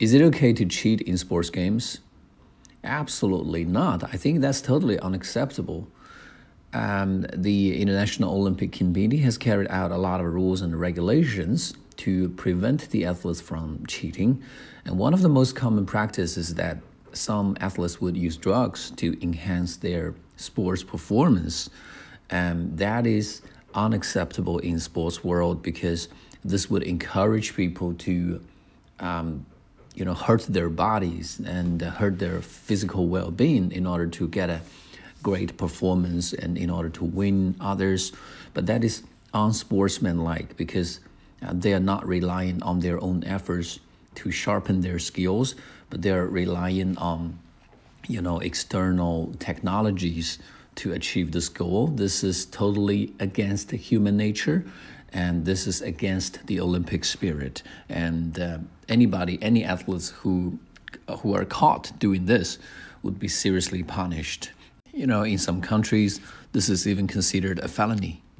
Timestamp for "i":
4.02-4.16